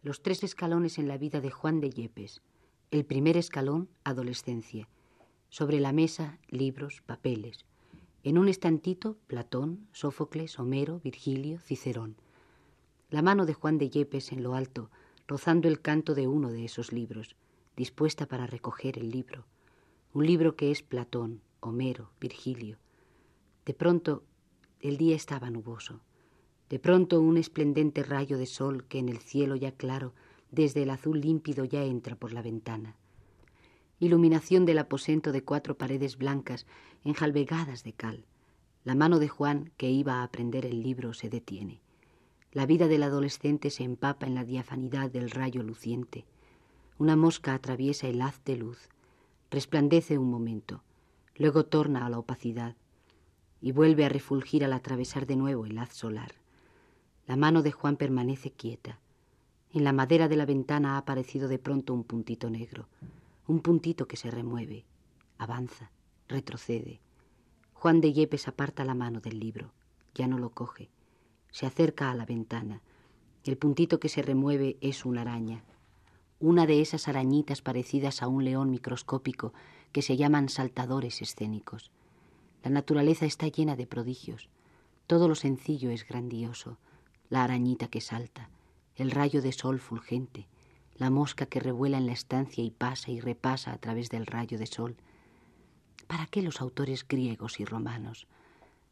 Los 0.00 0.22
tres 0.22 0.42
escalones 0.42 0.98
en 0.98 1.08
la 1.08 1.18
vida 1.18 1.42
de 1.42 1.50
Juan 1.50 1.78
de 1.78 1.90
Yepes. 1.90 2.40
El 2.90 3.04
primer 3.04 3.36
escalón, 3.36 3.90
adolescencia. 4.02 4.88
Sobre 5.50 5.78
la 5.78 5.92
mesa, 5.92 6.38
libros, 6.48 7.02
papeles. 7.04 7.66
En 8.22 8.38
un 8.38 8.48
estantito, 8.48 9.18
Platón, 9.26 9.86
Sófocles, 9.92 10.58
Homero, 10.58 11.00
Virgilio, 11.00 11.60
Cicerón. 11.60 12.16
La 13.10 13.20
mano 13.20 13.44
de 13.44 13.52
Juan 13.52 13.76
de 13.76 13.90
Yepes 13.90 14.32
en 14.32 14.42
lo 14.42 14.54
alto, 14.54 14.90
rozando 15.26 15.68
el 15.68 15.82
canto 15.82 16.14
de 16.14 16.28
uno 16.28 16.50
de 16.50 16.64
esos 16.64 16.94
libros, 16.94 17.36
dispuesta 17.76 18.24
para 18.24 18.46
recoger 18.46 18.98
el 18.98 19.10
libro. 19.10 19.44
Un 20.14 20.24
libro 20.24 20.56
que 20.56 20.70
es 20.70 20.82
Platón, 20.82 21.42
Homero, 21.60 22.10
Virgilio. 22.22 22.78
De 23.66 23.74
pronto, 23.74 24.22
el 24.80 24.96
día 24.96 25.14
estaba 25.14 25.50
nuboso. 25.50 26.00
De 26.70 26.78
pronto 26.78 27.20
un 27.20 27.38
esplendente 27.38 28.02
rayo 28.02 28.36
de 28.36 28.46
sol 28.46 28.84
que 28.84 28.98
en 28.98 29.08
el 29.08 29.18
cielo 29.18 29.56
ya 29.56 29.72
claro, 29.72 30.12
desde 30.50 30.82
el 30.82 30.90
azul 30.90 31.20
límpido 31.20 31.64
ya 31.64 31.82
entra 31.84 32.16
por 32.16 32.32
la 32.32 32.42
ventana. 32.42 32.96
Iluminación 34.00 34.64
del 34.64 34.78
aposento 34.78 35.32
de 35.32 35.42
cuatro 35.42 35.76
paredes 35.76 36.18
blancas 36.18 36.66
enjalbegadas 37.04 37.84
de 37.84 37.92
cal. 37.94 38.26
La 38.84 38.94
mano 38.94 39.18
de 39.18 39.28
Juan, 39.28 39.72
que 39.76 39.90
iba 39.90 40.14
a 40.14 40.22
aprender 40.22 40.64
el 40.66 40.82
libro, 40.82 41.14
se 41.14 41.28
detiene. 41.28 41.80
La 42.52 42.64
vida 42.64 42.86
del 42.86 43.02
adolescente 43.02 43.70
se 43.70 43.84
empapa 43.84 44.26
en 44.26 44.34
la 44.34 44.44
diafanidad 44.44 45.10
del 45.10 45.30
rayo 45.30 45.62
luciente. 45.62 46.26
Una 46.98 47.16
mosca 47.16 47.54
atraviesa 47.54 48.08
el 48.08 48.22
haz 48.22 48.42
de 48.44 48.56
luz, 48.56 48.88
resplandece 49.50 50.18
un 50.18 50.30
momento, 50.30 50.82
luego 51.36 51.64
torna 51.64 52.06
a 52.06 52.10
la 52.10 52.18
opacidad 52.18 52.76
y 53.60 53.72
vuelve 53.72 54.04
a 54.04 54.08
refulgir 54.08 54.64
al 54.64 54.72
atravesar 54.72 55.26
de 55.26 55.36
nuevo 55.36 55.66
el 55.66 55.78
haz 55.78 55.92
solar. 55.92 56.32
La 57.28 57.36
mano 57.36 57.60
de 57.60 57.72
Juan 57.72 57.96
permanece 57.96 58.52
quieta. 58.52 59.00
En 59.74 59.84
la 59.84 59.92
madera 59.92 60.28
de 60.28 60.36
la 60.36 60.46
ventana 60.46 60.94
ha 60.94 60.96
aparecido 60.96 61.46
de 61.46 61.58
pronto 61.58 61.92
un 61.92 62.02
puntito 62.02 62.48
negro, 62.48 62.88
un 63.46 63.60
puntito 63.60 64.08
que 64.08 64.16
se 64.16 64.30
remueve, 64.30 64.86
avanza, 65.36 65.90
retrocede. 66.26 67.00
Juan 67.74 68.00
de 68.00 68.14
Yepes 68.14 68.48
aparta 68.48 68.82
la 68.82 68.94
mano 68.94 69.20
del 69.20 69.38
libro, 69.38 69.74
ya 70.14 70.26
no 70.26 70.38
lo 70.38 70.48
coge, 70.54 70.88
se 71.50 71.66
acerca 71.66 72.10
a 72.10 72.14
la 72.14 72.24
ventana. 72.24 72.80
El 73.44 73.58
puntito 73.58 74.00
que 74.00 74.08
se 74.08 74.22
remueve 74.22 74.78
es 74.80 75.04
una 75.04 75.20
araña, 75.20 75.64
una 76.40 76.64
de 76.64 76.80
esas 76.80 77.08
arañitas 77.08 77.60
parecidas 77.60 78.22
a 78.22 78.28
un 78.28 78.42
león 78.42 78.70
microscópico 78.70 79.52
que 79.92 80.00
se 80.00 80.16
llaman 80.16 80.48
saltadores 80.48 81.20
escénicos. 81.20 81.90
La 82.64 82.70
naturaleza 82.70 83.26
está 83.26 83.48
llena 83.48 83.76
de 83.76 83.86
prodigios. 83.86 84.48
Todo 85.06 85.28
lo 85.28 85.34
sencillo 85.34 85.90
es 85.90 86.08
grandioso 86.08 86.78
la 87.30 87.44
arañita 87.44 87.88
que 87.88 88.00
salta, 88.00 88.48
el 88.96 89.10
rayo 89.10 89.42
de 89.42 89.52
sol 89.52 89.80
fulgente, 89.80 90.46
la 90.96 91.10
mosca 91.10 91.46
que 91.46 91.60
revuela 91.60 91.98
en 91.98 92.06
la 92.06 92.12
estancia 92.12 92.64
y 92.64 92.70
pasa 92.70 93.10
y 93.10 93.20
repasa 93.20 93.72
a 93.72 93.78
través 93.78 94.08
del 94.08 94.26
rayo 94.26 94.58
de 94.58 94.66
sol. 94.66 94.96
¿Para 96.06 96.26
qué 96.26 96.42
los 96.42 96.60
autores 96.60 97.06
griegos 97.06 97.60
y 97.60 97.64
romanos? 97.64 98.26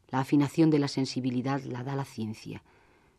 La 0.09 0.19
afinación 0.19 0.69
de 0.69 0.79
la 0.79 0.87
sensibilidad 0.87 1.61
la 1.63 1.83
da 1.83 1.95
la 1.95 2.05
ciencia. 2.05 2.63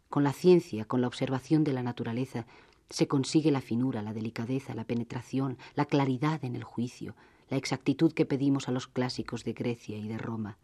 Con 0.08 0.24
la 0.24 0.32
ciencia, 0.32 0.86
con 0.86 1.00
la 1.00 1.08
observación 1.08 1.64
de 1.64 1.74
la 1.74 1.82
naturaleza, 1.82 2.46
se 2.88 3.06
consigue 3.06 3.50
la 3.50 3.60
finura, 3.60 4.00
la 4.00 4.14
delicadeza, 4.14 4.74
la 4.74 4.84
penetración, 4.84 5.58
la 5.74 5.84
claridad 5.84 6.42
en 6.44 6.56
el 6.56 6.64
juicio, 6.64 7.14
la 7.50 7.58
exactitud 7.58 8.12
que 8.12 8.24
pedimos 8.24 8.68
a 8.68 8.72
los 8.72 8.86
clásicos 8.86 9.44
de 9.44 9.52
Grecia 9.52 9.98
y 9.98 10.08
de 10.08 10.16
Roma 10.16 10.56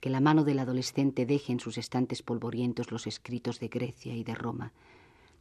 que 0.00 0.10
la 0.10 0.20
mano 0.20 0.44
del 0.44 0.58
adolescente 0.58 1.26
deje 1.26 1.52
en 1.52 1.60
sus 1.60 1.78
estantes 1.78 2.22
polvorientos 2.22 2.90
los 2.90 3.06
escritos 3.06 3.60
de 3.60 3.68
Grecia 3.68 4.14
y 4.14 4.24
de 4.24 4.34
Roma, 4.34 4.72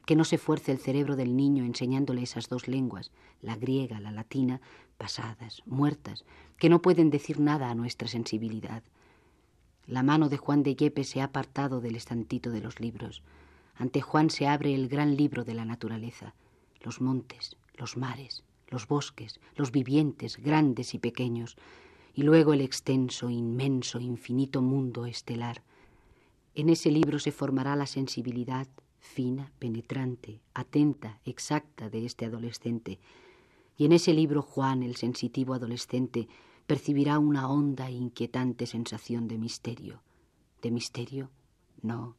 que 0.05 0.15
no 0.15 0.23
se 0.23 0.37
fuerce 0.37 0.71
el 0.71 0.79
cerebro 0.79 1.15
del 1.15 1.35
niño 1.35 1.65
enseñándole 1.65 2.23
esas 2.23 2.47
dos 2.49 2.67
lenguas, 2.67 3.11
la 3.41 3.55
griega, 3.55 3.99
la 3.99 4.11
latina, 4.11 4.61
pasadas, 4.97 5.61
muertas, 5.65 6.23
que 6.57 6.69
no 6.69 6.81
pueden 6.81 7.09
decir 7.09 7.39
nada 7.39 7.69
a 7.69 7.75
nuestra 7.75 8.07
sensibilidad. 8.07 8.83
La 9.85 10.03
mano 10.03 10.29
de 10.29 10.37
Juan 10.37 10.63
de 10.63 10.75
Yepes 10.75 11.09
se 11.09 11.21
ha 11.21 11.25
apartado 11.25 11.81
del 11.81 11.95
estantito 11.95 12.51
de 12.51 12.61
los 12.61 12.79
libros. 12.79 13.21
Ante 13.75 14.01
Juan 14.01 14.29
se 14.29 14.47
abre 14.47 14.73
el 14.73 14.87
gran 14.87 15.17
libro 15.17 15.43
de 15.43 15.53
la 15.53 15.65
naturaleza, 15.65 16.33
los 16.81 16.99
montes, 16.99 17.57
los 17.75 17.97
mares, 17.97 18.43
los 18.69 18.87
bosques, 18.87 19.39
los 19.55 19.71
vivientes, 19.71 20.37
grandes 20.37 20.93
y 20.93 20.99
pequeños, 20.99 21.57
y 22.17 22.23
luego 22.23 22.53
el 22.53 22.61
extenso, 22.61 23.29
inmenso, 23.29 23.99
infinito 23.99 24.63
mundo 24.63 25.05
estelar. 25.05 25.61
En 26.55 26.69
ese 26.69 26.89
libro 26.89 27.19
se 27.19 27.31
formará 27.31 27.75
la 27.75 27.85
sensibilidad 27.85 28.67
fina, 28.97 29.51
penetrante, 29.59 30.41
atenta, 30.55 31.21
exacta 31.25 31.91
de 31.91 32.05
este 32.05 32.25
adolescente, 32.25 32.97
y 33.77 33.85
en 33.85 33.91
ese 33.91 34.15
libro 34.15 34.41
Juan, 34.41 34.81
el 34.81 34.95
sensitivo 34.95 35.53
adolescente, 35.53 36.27
percibirá 36.65 37.19
una 37.19 37.47
honda 37.47 37.87
e 37.87 37.91
inquietante 37.91 38.65
sensación 38.65 39.27
de 39.27 39.37
misterio. 39.37 40.01
¿De 40.63 40.71
misterio? 40.71 41.29
No. 41.83 42.15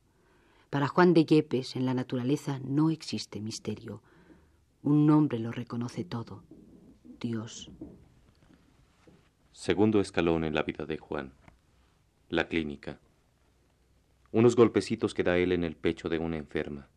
Para 0.71 0.87
Juan 0.87 1.13
de 1.13 1.25
Yepes, 1.25 1.75
en 1.75 1.87
la 1.87 1.95
naturaleza 1.95 2.61
no 2.61 2.91
existe 2.91 3.41
misterio. 3.41 4.01
Un 4.85 5.07
nombre 5.07 5.41
lo 5.41 5.51
reconoce 5.51 6.05
todo. 6.05 6.45
Dios. 7.19 7.69
Segundo 9.61 10.01
escalón 10.01 10.45
en 10.45 10.55
la 10.55 10.63
vida 10.63 10.87
de 10.87 10.99
Juan. 10.99 11.33
La 12.29 12.47
clínica. 12.47 13.01
Unos 14.31 14.55
golpecitos 14.55 15.15
que 15.15 15.25
da 15.25 15.37
él 15.37 15.51
en 15.51 15.65
el 15.65 15.75
pecho 15.75 16.09
de 16.09 16.19
una 16.19 16.37
enferma. 16.37 16.89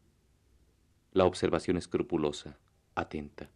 La 1.12 1.26
observación 1.26 1.76
escrupulosa, 1.78 2.60
atenta. 2.94 3.50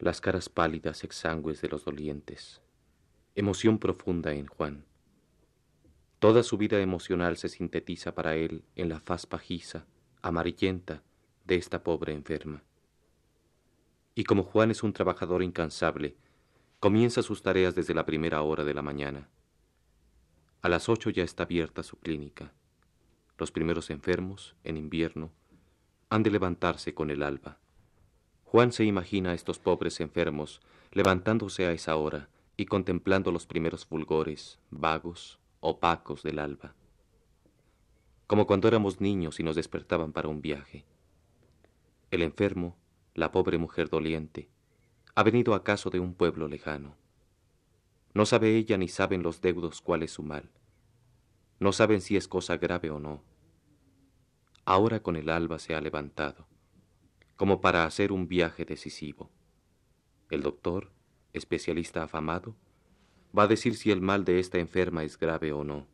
Las 0.00 0.20
caras 0.20 0.48
pálidas, 0.48 1.04
exangües 1.04 1.60
de 1.60 1.68
los 1.68 1.84
dolientes. 1.84 2.60
Emoción 3.36 3.78
profunda 3.78 4.32
en 4.32 4.48
Juan. 4.48 4.84
Toda 6.18 6.42
su 6.42 6.58
vida 6.58 6.80
emocional 6.80 7.36
se 7.36 7.48
sintetiza 7.48 8.12
para 8.12 8.34
él 8.34 8.64
en 8.74 8.88
la 8.88 8.98
faz 8.98 9.24
pajiza, 9.24 9.86
amarillenta, 10.20 11.04
de 11.44 11.54
esta 11.54 11.84
pobre 11.84 12.12
enferma. 12.12 12.64
Y 14.16 14.24
como 14.24 14.42
Juan 14.42 14.72
es 14.72 14.82
un 14.82 14.92
trabajador 14.92 15.44
incansable, 15.44 16.16
Comienza 16.80 17.24
sus 17.24 17.42
tareas 17.42 17.74
desde 17.74 17.92
la 17.92 18.06
primera 18.06 18.40
hora 18.42 18.62
de 18.62 18.72
la 18.72 18.82
mañana. 18.82 19.28
A 20.62 20.68
las 20.68 20.88
ocho 20.88 21.10
ya 21.10 21.24
está 21.24 21.42
abierta 21.42 21.82
su 21.82 21.98
clínica. 21.98 22.52
Los 23.36 23.50
primeros 23.50 23.90
enfermos, 23.90 24.54
en 24.62 24.76
invierno, 24.76 25.32
han 26.08 26.22
de 26.22 26.30
levantarse 26.30 26.94
con 26.94 27.10
el 27.10 27.24
alba. 27.24 27.58
Juan 28.44 28.70
se 28.70 28.84
imagina 28.84 29.30
a 29.30 29.34
estos 29.34 29.58
pobres 29.58 29.98
enfermos 29.98 30.60
levantándose 30.92 31.66
a 31.66 31.72
esa 31.72 31.96
hora 31.96 32.28
y 32.56 32.66
contemplando 32.66 33.32
los 33.32 33.44
primeros 33.44 33.84
fulgores, 33.84 34.60
vagos, 34.70 35.40
opacos 35.58 36.22
del 36.22 36.38
alba. 36.38 36.76
Como 38.28 38.46
cuando 38.46 38.68
éramos 38.68 39.00
niños 39.00 39.40
y 39.40 39.42
nos 39.42 39.56
despertaban 39.56 40.12
para 40.12 40.28
un 40.28 40.40
viaje. 40.40 40.84
El 42.12 42.22
enfermo, 42.22 42.76
la 43.14 43.32
pobre 43.32 43.58
mujer 43.58 43.88
doliente, 43.88 44.48
¿Ha 45.18 45.24
venido 45.24 45.54
acaso 45.54 45.90
de 45.90 45.98
un 45.98 46.14
pueblo 46.14 46.46
lejano? 46.46 46.94
No 48.14 48.24
sabe 48.24 48.54
ella 48.56 48.78
ni 48.78 48.86
saben 48.86 49.24
los 49.24 49.40
deudos 49.40 49.80
cuál 49.80 50.04
es 50.04 50.12
su 50.12 50.22
mal. 50.22 50.48
No 51.58 51.72
saben 51.72 52.00
si 52.02 52.16
es 52.16 52.28
cosa 52.28 52.56
grave 52.56 52.92
o 52.92 53.00
no. 53.00 53.24
Ahora 54.64 55.02
con 55.02 55.16
el 55.16 55.28
alba 55.28 55.58
se 55.58 55.74
ha 55.74 55.80
levantado, 55.80 56.46
como 57.34 57.60
para 57.60 57.84
hacer 57.84 58.12
un 58.12 58.28
viaje 58.28 58.64
decisivo. 58.64 59.28
El 60.30 60.44
doctor, 60.44 60.92
especialista 61.32 62.04
afamado, 62.04 62.54
va 63.36 63.42
a 63.42 63.48
decir 63.48 63.74
si 63.74 63.90
el 63.90 64.00
mal 64.00 64.24
de 64.24 64.38
esta 64.38 64.58
enferma 64.60 65.02
es 65.02 65.18
grave 65.18 65.52
o 65.52 65.64
no. 65.64 65.88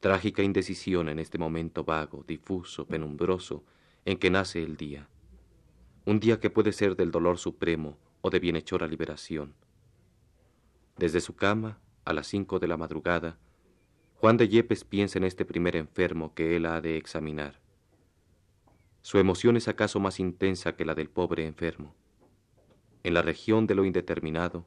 Trágica 0.00 0.42
indecisión 0.42 1.08
en 1.08 1.18
este 1.18 1.38
momento 1.38 1.82
vago, 1.84 2.24
difuso, 2.28 2.86
penumbroso, 2.86 3.64
en 4.04 4.18
que 4.18 4.28
nace 4.28 4.62
el 4.62 4.76
día. 4.76 5.08
Un 6.06 6.18
día 6.18 6.40
que 6.40 6.48
puede 6.48 6.72
ser 6.72 6.96
del 6.96 7.10
dolor 7.10 7.36
supremo 7.36 7.98
o 8.22 8.30
de 8.30 8.38
bienhechora 8.38 8.86
liberación. 8.86 9.54
Desde 10.96 11.20
su 11.20 11.36
cama, 11.36 11.78
a 12.06 12.14
las 12.14 12.26
cinco 12.26 12.58
de 12.58 12.68
la 12.68 12.78
madrugada, 12.78 13.38
Juan 14.14 14.38
de 14.38 14.48
Yepes 14.48 14.84
piensa 14.84 15.18
en 15.18 15.24
este 15.24 15.44
primer 15.44 15.76
enfermo 15.76 16.34
que 16.34 16.56
él 16.56 16.64
ha 16.64 16.80
de 16.80 16.96
examinar. 16.96 17.60
Su 19.02 19.18
emoción 19.18 19.58
es 19.58 19.68
acaso 19.68 20.00
más 20.00 20.20
intensa 20.20 20.74
que 20.74 20.86
la 20.86 20.94
del 20.94 21.10
pobre 21.10 21.44
enfermo. 21.44 21.94
En 23.02 23.12
la 23.12 23.20
región 23.20 23.66
de 23.66 23.74
lo 23.74 23.84
indeterminado, 23.84 24.64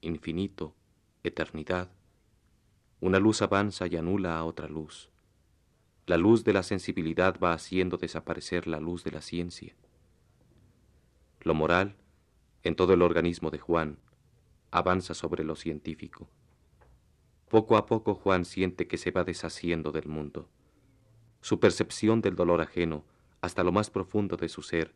infinito, 0.00 0.74
eternidad, 1.22 1.90
una 3.00 3.18
luz 3.18 3.42
avanza 3.42 3.86
y 3.88 3.96
anula 3.96 4.38
a 4.38 4.44
otra 4.44 4.68
luz. 4.68 5.10
La 6.06 6.16
luz 6.16 6.44
de 6.44 6.54
la 6.54 6.62
sensibilidad 6.62 7.38
va 7.38 7.52
haciendo 7.52 7.98
desaparecer 7.98 8.66
la 8.66 8.80
luz 8.80 9.04
de 9.04 9.10
la 9.10 9.20
ciencia. 9.20 9.74
Lo 11.42 11.54
moral, 11.54 11.96
en 12.62 12.76
todo 12.76 12.94
el 12.94 13.02
organismo 13.02 13.50
de 13.50 13.58
Juan, 13.58 13.98
avanza 14.70 15.12
sobre 15.14 15.42
lo 15.42 15.56
científico. 15.56 16.28
Poco 17.48 17.76
a 17.76 17.84
poco 17.86 18.14
Juan 18.14 18.44
siente 18.44 18.86
que 18.86 18.96
se 18.96 19.10
va 19.10 19.24
deshaciendo 19.24 19.90
del 19.92 20.06
mundo. 20.06 20.48
Su 21.40 21.58
percepción 21.58 22.20
del 22.20 22.36
dolor 22.36 22.60
ajeno, 22.60 23.04
hasta 23.40 23.64
lo 23.64 23.72
más 23.72 23.90
profundo 23.90 24.36
de 24.36 24.48
su 24.48 24.62
ser, 24.62 24.94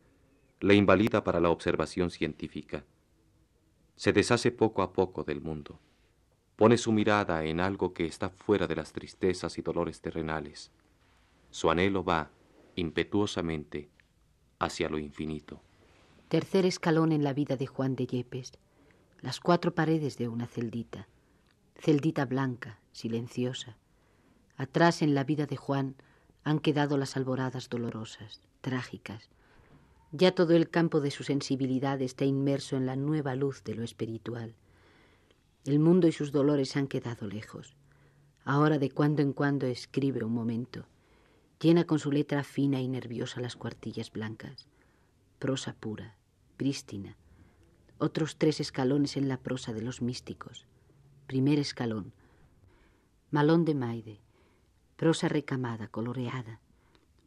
le 0.61 0.75
invalida 0.75 1.23
para 1.23 1.41
la 1.41 1.49
observación 1.49 2.09
científica. 2.09 2.85
Se 3.95 4.13
deshace 4.13 4.51
poco 4.51 4.81
a 4.81 4.93
poco 4.93 5.23
del 5.23 5.41
mundo. 5.41 5.79
Pone 6.55 6.77
su 6.77 6.93
mirada 6.93 7.43
en 7.43 7.59
algo 7.59 7.93
que 7.93 8.05
está 8.05 8.29
fuera 8.29 8.65
de 8.65 8.75
las 8.75 8.93
tristezas 8.93 9.57
y 9.57 9.61
dolores 9.61 10.01
terrenales. 10.01 10.71
Su 11.51 11.69
anhelo 11.69 12.03
va, 12.03 12.31
impetuosamente, 12.75 13.89
hacia 14.59 14.89
lo 14.89 14.97
infinito. 14.97 15.61
Tercer 16.29 16.65
escalón 16.65 17.13
en 17.13 17.23
la 17.23 17.31
vida 17.31 17.55
de 17.55 17.67
Juan 17.67 17.95
de 17.95 18.05
Yepes. 18.05 18.51
Las 19.21 19.39
cuatro 19.39 19.73
paredes 19.73 20.17
de 20.17 20.27
una 20.27 20.45
celdita. 20.45 21.07
Celdita 21.75 22.25
blanca, 22.25 22.81
silenciosa. 22.91 23.77
Atrás 24.57 25.01
en 25.01 25.15
la 25.15 25.23
vida 25.23 25.45
de 25.45 25.55
Juan 25.55 25.95
han 26.43 26.59
quedado 26.59 26.97
las 26.97 27.15
alboradas 27.15 27.69
dolorosas, 27.69 28.41
trágicas. 28.59 29.29
Ya 30.11 30.35
todo 30.35 30.53
el 30.53 30.69
campo 30.69 30.99
de 30.99 31.11
su 31.11 31.23
sensibilidad 31.23 32.01
está 32.01 32.25
inmerso 32.25 32.75
en 32.75 32.87
la 32.87 32.97
nueva 32.97 33.33
luz 33.35 33.63
de 33.63 33.75
lo 33.75 33.85
espiritual. 33.85 34.53
El 35.63 35.79
mundo 35.79 36.09
y 36.09 36.11
sus 36.11 36.33
dolores 36.33 36.75
han 36.75 36.87
quedado 36.87 37.25
lejos. 37.27 37.77
Ahora 38.43 38.79
de 38.79 38.91
cuando 38.91 39.21
en 39.21 39.31
cuando 39.31 39.65
escribe 39.65 40.25
un 40.25 40.33
momento. 40.33 40.87
Llena 41.61 41.85
con 41.85 41.99
su 41.99 42.11
letra 42.11 42.43
fina 42.43 42.81
y 42.81 42.89
nerviosa 42.89 43.39
las 43.39 43.55
cuartillas 43.55 44.11
blancas. 44.11 44.67
Prosa 45.39 45.75
pura, 45.75 46.15
prístina. 46.57 47.15
Otros 47.99 48.37
tres 48.39 48.59
escalones 48.59 49.17
en 49.17 49.27
la 49.27 49.37
prosa 49.37 49.71
de 49.71 49.83
los 49.83 50.01
místicos. 50.01 50.65
Primer 51.27 51.59
escalón. 51.59 52.11
Malón 53.29 53.63
de 53.63 53.75
Maide. 53.75 54.19
Prosa 54.95 55.27
recamada, 55.27 55.89
coloreada. 55.89 56.59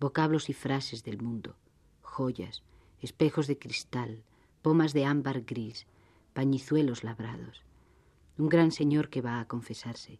Vocablos 0.00 0.50
y 0.50 0.54
frases 0.54 1.04
del 1.04 1.22
mundo. 1.22 1.54
Joyas, 2.02 2.64
espejos 2.98 3.46
de 3.46 3.60
cristal, 3.60 4.24
pomas 4.60 4.92
de 4.92 5.04
ámbar 5.04 5.42
gris, 5.42 5.86
pañizuelos 6.32 7.04
labrados. 7.04 7.62
Un 8.38 8.48
gran 8.48 8.72
señor 8.72 9.08
que 9.08 9.22
va 9.22 9.38
a 9.38 9.46
confesarse. 9.46 10.18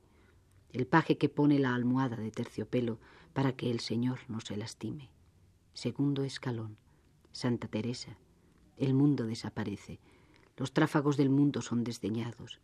El 0.73 0.87
paje 0.87 1.19
que 1.19 1.29
pone 1.29 1.59
la 1.59 1.75
almohada 1.75 2.19
de 2.19 2.31
terciopelo 2.31 3.01
para 3.33 3.57
que 3.57 3.69
el 3.69 3.81
señor 3.81 4.21
no 4.29 4.39
se 4.39 4.57
lastime. 4.57 5.11
Segundo 5.75 6.23
escalón. 6.23 6.77
Santa 7.33 7.69
Teresa 7.69 8.19
el 8.81 8.95
mundo 8.95 9.27
desaparece. 9.27 10.01
Los 10.57 10.73
tráfagos 10.73 11.17
del 11.17 11.29
mundo 11.29 11.61
son 11.61 11.85
desdeñados. 11.85 12.61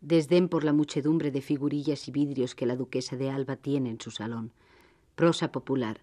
Desdén 0.00 0.48
por 0.48 0.62
la 0.62 0.72
muchedumbre 0.72 1.32
de 1.32 1.42
figurillas 1.42 2.06
y 2.06 2.12
vidrios 2.12 2.54
que 2.54 2.64
la 2.64 2.76
duquesa 2.76 3.16
de 3.16 3.30
Alba 3.30 3.56
tiene 3.56 3.90
en 3.90 4.00
su 4.00 4.12
salón. 4.12 4.52
Prosa 5.16 5.50
popular, 5.50 6.00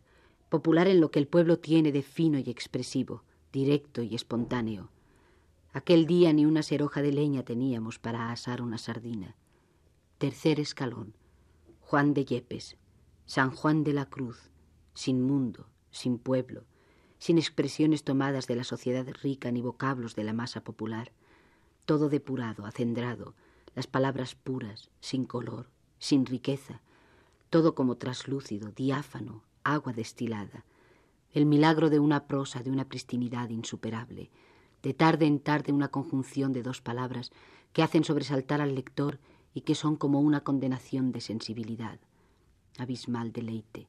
popular 0.50 0.88
en 0.88 1.00
lo 1.00 1.10
que 1.10 1.20
el 1.20 1.28
pueblo 1.28 1.58
tiene 1.58 1.94
de 1.94 2.04
fino 2.04 2.38
y 2.38 2.50
expresivo, 2.50 3.24
directo 3.54 4.02
y 4.04 4.14
espontáneo. 4.14 4.90
Aquel 5.72 6.06
día 6.06 6.34
ni 6.34 6.46
una 6.46 6.62
seroja 6.62 7.02
de 7.02 7.14
leña 7.14 7.44
teníamos 7.44 7.98
para 7.98 8.32
asar 8.32 8.62
una 8.62 8.78
sardina. 8.78 9.36
Tercer 10.18 10.60
escalón. 10.60 11.14
Juan 11.80 12.14
de 12.14 12.26
Yepes, 12.26 12.78
San 13.26 13.52
Juan 13.52 13.86
de 13.86 13.94
la 13.94 14.10
Cruz, 14.10 14.50
sin 14.94 15.22
mundo, 15.22 15.70
sin 15.92 16.18
pueblo, 16.18 16.66
sin 17.26 17.40
expresiones 17.40 18.04
tomadas 18.04 18.46
de 18.46 18.56
la 18.56 18.64
sociedad 18.64 19.04
rica 19.24 19.52
ni 19.52 19.60
vocablos 19.60 20.14
de 20.14 20.24
la 20.24 20.32
masa 20.32 20.64
popular, 20.64 21.12
todo 21.86 22.08
depurado, 22.08 22.68
acendrado, 22.68 23.34
las 23.74 23.88
palabras 23.88 24.36
puras, 24.36 24.92
sin 25.00 25.26
color, 25.26 25.68
sin 25.98 26.28
riqueza, 26.28 26.82
todo 27.50 27.74
como 27.74 27.98
traslúcido, 27.98 28.70
diáfano, 28.70 29.42
agua 29.64 29.92
destilada, 29.92 30.66
el 31.34 31.48
milagro 31.48 31.90
de 31.90 31.98
una 31.98 32.28
prosa 32.28 32.62
de 32.62 32.70
una 32.70 32.88
pristinidad 32.88 33.50
insuperable, 33.50 34.30
de 34.84 34.94
tarde 34.94 35.26
en 35.26 35.40
tarde 35.40 35.72
una 35.72 35.88
conjunción 35.88 36.54
de 36.54 36.62
dos 36.62 36.80
palabras 36.80 37.32
que 37.74 37.82
hacen 37.82 38.04
sobresaltar 38.04 38.62
al 38.62 38.76
lector 38.76 39.18
y 39.52 39.62
que 39.62 39.74
son 39.74 39.96
como 39.96 40.22
una 40.22 40.42
condenación 40.42 41.12
de 41.12 41.22
sensibilidad. 41.22 41.98
Abismal 42.78 43.32
deleite, 43.32 43.88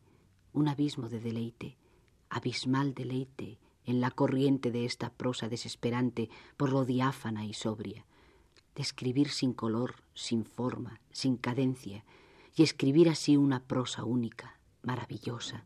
un 0.55 0.69
abismo 0.69 1.11
de 1.11 1.21
deleite, 1.21 1.77
abismal 2.37 2.95
deleite 2.95 3.59
en 3.85 4.01
la 4.01 4.11
corriente 4.11 4.71
de 4.71 4.85
esta 4.85 5.11
prosa 5.11 5.49
desesperante 5.49 6.29
por 6.57 6.71
lo 6.71 6.85
diáfana 6.85 7.47
y 7.47 7.55
sobria, 7.55 8.05
de 8.75 8.83
escribir 8.83 9.31
sin 9.31 9.53
color, 9.53 9.95
sin 10.15 10.45
forma, 10.45 11.01
sin 11.11 11.37
cadencia, 11.37 12.05
y 12.55 12.63
escribir 12.63 13.09
así 13.09 13.37
una 13.37 13.61
prosa 13.61 14.05
única, 14.05 14.59
maravillosa, 14.83 15.65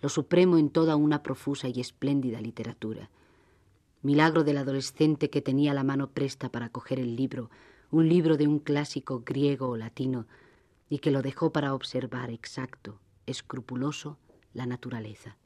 lo 0.00 0.08
supremo 0.08 0.58
en 0.58 0.70
toda 0.70 0.96
una 0.96 1.22
profusa 1.22 1.68
y 1.68 1.80
espléndida 1.80 2.40
literatura. 2.40 3.10
Milagro 4.02 4.44
del 4.44 4.58
adolescente 4.58 5.30
que 5.30 5.40
tenía 5.40 5.72
la 5.74 5.82
mano 5.82 6.10
presta 6.10 6.50
para 6.50 6.68
coger 6.68 7.00
el 7.00 7.16
libro, 7.16 7.50
un 7.90 8.08
libro 8.08 8.36
de 8.36 8.46
un 8.46 8.58
clásico 8.58 9.22
griego 9.24 9.68
o 9.68 9.76
latino, 9.76 10.26
y 10.90 10.98
que 10.98 11.10
lo 11.10 11.22
dejó 11.22 11.52
para 11.52 11.74
observar 11.74 12.30
exacto, 12.30 13.00
escrupuloso, 13.26 14.18
la 14.52 14.66
naturaleza. 14.66 15.36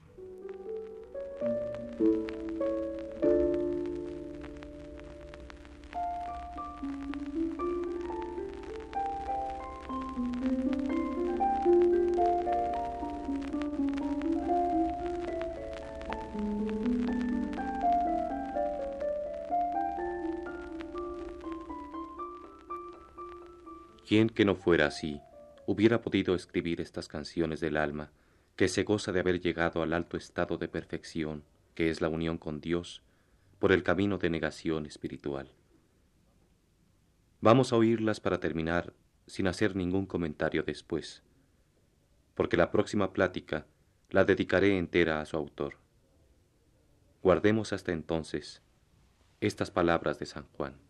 ¿Quién 24.08 24.30
que 24.30 24.46
no 24.46 24.54
fuera 24.54 24.86
así 24.86 25.20
hubiera 25.66 26.00
podido 26.00 26.34
escribir 26.34 26.80
estas 26.80 27.08
canciones 27.08 27.60
del 27.60 27.76
alma 27.76 28.10
que 28.58 28.66
se 28.66 28.82
goza 28.82 29.12
de 29.12 29.20
haber 29.20 29.40
llegado 29.40 29.84
al 29.84 29.92
alto 29.92 30.16
estado 30.16 30.58
de 30.58 30.66
perfección, 30.66 31.44
que 31.76 31.90
es 31.90 32.00
la 32.00 32.08
unión 32.08 32.38
con 32.38 32.60
Dios, 32.60 33.02
por 33.60 33.70
el 33.70 33.84
camino 33.84 34.18
de 34.18 34.30
negación 34.30 34.84
espiritual? 34.84 35.52
Vamos 37.40 37.72
a 37.72 37.76
oírlas 37.76 38.18
para 38.18 38.40
terminar 38.40 38.94
sin 39.28 39.46
hacer 39.46 39.76
ningún 39.76 40.06
comentario 40.06 40.64
después, 40.64 41.22
porque 42.34 42.56
la 42.56 42.72
próxima 42.72 43.12
plática 43.12 43.64
la 44.10 44.24
dedicaré 44.24 44.76
entera 44.76 45.20
a 45.20 45.26
su 45.26 45.36
autor. 45.36 45.76
Guardemos 47.22 47.72
hasta 47.72 47.92
entonces 47.92 48.60
estas 49.40 49.70
palabras 49.70 50.18
de 50.18 50.26
San 50.26 50.48
Juan. 50.56 50.87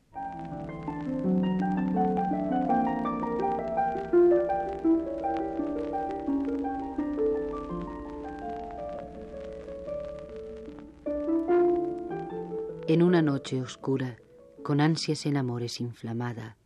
En 12.89 13.03
una 13.03 13.21
noche 13.21 13.61
oscura, 13.61 14.17
con 14.63 14.81
ansias 14.81 15.27
en 15.27 15.37
amores 15.37 15.79
inflamada, 15.79 16.57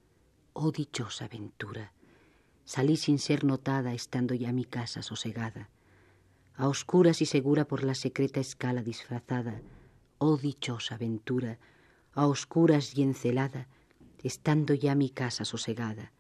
oh 0.53 0.71
dichosa 0.71 1.25
aventura, 1.25 1.95
salí 2.65 2.97
sin 2.97 3.19
ser 3.19 3.43
notada 3.43 3.93
estando 3.93 4.33
ya 4.33 4.53
mi 4.53 4.65
casa 4.65 5.03
sosegada. 5.03 5.69
a 6.55 6.69
oscuras 6.69 7.23
y 7.23 7.27
segura 7.27 7.67
por 7.67 7.83
la 7.83 7.97
secreta 7.97 8.39
escala 8.39 8.85
disfrazada, 8.85 9.63
oh 10.19 10.37
dichosa 10.37 10.95
aventura, 10.95 11.59
a 12.13 12.29
oscuras 12.29 12.97
y 12.97 13.03
encelada, 13.03 13.67
estando 14.23 14.75
ya 14.75 14.95
mi 14.95 15.11
casa 15.11 15.45
sosegada. 15.45 16.13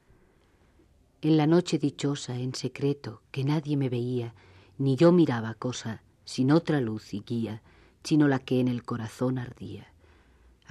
En 1.20 1.36
la 1.36 1.46
noche 1.46 1.78
dichosa, 1.78 2.34
en 2.34 2.56
secreto, 2.56 3.22
que 3.30 3.44
nadie 3.44 3.76
me 3.76 3.88
veía, 3.88 4.34
ni 4.78 4.96
yo 4.96 5.12
miraba 5.12 5.54
cosa, 5.54 6.02
sin 6.24 6.50
otra 6.50 6.80
luz 6.80 7.14
y 7.14 7.20
guía, 7.20 7.62
sino 8.02 8.26
la 8.26 8.40
que 8.40 8.58
en 8.58 8.66
el 8.66 8.82
corazón 8.82 9.38
ardía. 9.38 9.91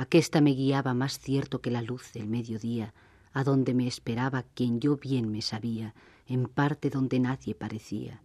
Aquesta 0.01 0.41
me 0.41 0.55
guiaba 0.55 0.95
más 0.95 1.19
cierto 1.19 1.61
que 1.61 1.69
la 1.69 1.83
luz 1.83 2.11
del 2.13 2.27
mediodía, 2.27 2.95
a 3.33 3.43
donde 3.43 3.75
me 3.75 3.85
esperaba 3.85 4.41
quien 4.41 4.79
yo 4.79 4.97
bien 4.97 5.31
me 5.31 5.43
sabía, 5.43 5.93
en 6.25 6.45
parte 6.47 6.89
donde 6.89 7.19
nadie 7.19 7.53
parecía. 7.53 8.19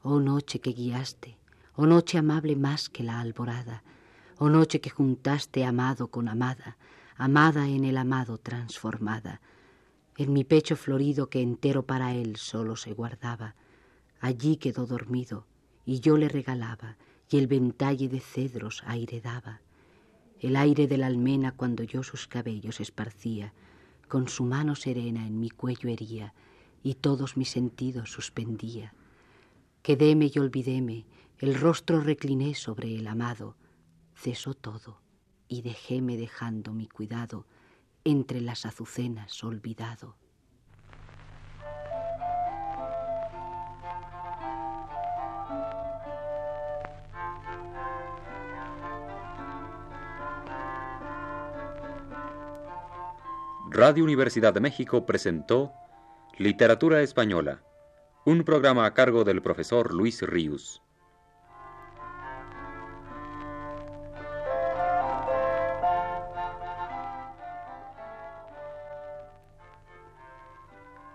Oh 0.00 0.18
noche 0.18 0.60
que 0.60 0.72
guiaste, 0.72 1.36
oh 1.74 1.84
noche 1.84 2.16
amable 2.16 2.56
más 2.56 2.88
que 2.88 3.02
la 3.02 3.20
alborada, 3.20 3.82
oh 4.38 4.48
noche 4.48 4.80
que 4.80 4.88
juntaste 4.88 5.66
amado 5.66 6.08
con 6.08 6.26
amada, 6.26 6.78
amada 7.18 7.68
en 7.68 7.84
el 7.84 7.98
amado 7.98 8.38
transformada, 8.38 9.42
en 10.16 10.32
mi 10.32 10.42
pecho 10.42 10.74
florido 10.74 11.28
que 11.28 11.42
entero 11.42 11.82
para 11.84 12.14
él 12.14 12.36
solo 12.36 12.76
se 12.76 12.94
guardaba, 12.94 13.56
allí 14.20 14.56
quedó 14.56 14.86
dormido, 14.86 15.46
y 15.84 16.00
yo 16.00 16.16
le 16.16 16.30
regalaba, 16.30 16.96
y 17.28 17.36
el 17.36 17.46
ventalle 17.46 18.08
de 18.08 18.20
cedros 18.20 18.82
aire 18.86 19.20
daba. 19.20 19.60
El 20.44 20.56
aire 20.56 20.86
de 20.86 20.98
la 20.98 21.06
almena 21.06 21.52
cuando 21.52 21.84
yo 21.84 22.02
sus 22.02 22.26
cabellos 22.26 22.78
esparcía, 22.78 23.54
con 24.08 24.28
su 24.28 24.44
mano 24.44 24.76
serena 24.76 25.26
en 25.26 25.40
mi 25.40 25.48
cuello 25.48 25.88
hería, 25.88 26.34
y 26.82 26.96
todos 26.96 27.38
mis 27.38 27.48
sentidos 27.48 28.12
suspendía. 28.12 28.92
Quedéme 29.80 30.30
y 30.34 30.38
olvidéme, 30.38 31.06
el 31.38 31.54
rostro 31.54 32.02
recliné 32.02 32.54
sobre 32.54 32.94
el 32.94 33.06
amado, 33.06 33.56
cesó 34.14 34.52
todo, 34.52 35.00
y 35.48 35.62
dejéme 35.62 36.18
dejando 36.18 36.74
mi 36.74 36.88
cuidado 36.88 37.46
entre 38.04 38.42
las 38.42 38.66
azucenas 38.66 39.42
olvidado. 39.44 40.14
Radio 53.76 54.04
Universidad 54.04 54.54
de 54.54 54.60
México 54.60 55.04
presentó 55.04 55.72
Literatura 56.38 57.02
Española, 57.02 57.60
un 58.24 58.44
programa 58.44 58.86
a 58.86 58.94
cargo 58.94 59.24
del 59.24 59.42
profesor 59.42 59.92
Luis 59.92 60.22
Ríos. 60.22 60.80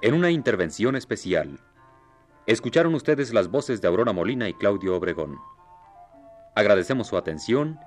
En 0.01 0.13
una 0.13 0.29
intervención 0.29 0.97
especial, 0.97 1.61
escucharon 2.45 2.93
ustedes 2.93 3.33
las 3.33 3.47
voces 3.47 3.79
de 3.79 3.87
Aurora 3.87 4.11
Molina 4.11 4.49
y 4.49 4.53
Claudio 4.53 4.97
Obregón. 4.97 5.37
Agradecemos 6.55 7.07
su 7.07 7.15
atención 7.15 7.79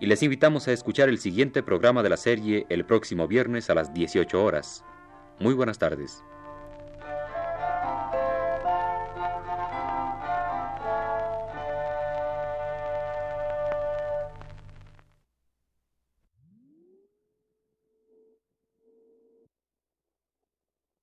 y 0.00 0.06
les 0.06 0.22
invitamos 0.22 0.68
a 0.68 0.72
escuchar 0.72 1.08
el 1.08 1.18
siguiente 1.18 1.62
programa 1.62 2.02
de 2.02 2.08
la 2.08 2.16
serie 2.16 2.66
el 2.68 2.84
próximo 2.84 3.26
viernes 3.26 3.70
a 3.70 3.74
las 3.74 3.92
18 3.92 4.42
horas. 4.42 4.84
Muy 5.40 5.54
buenas 5.54 5.78
tardes. 5.78 6.22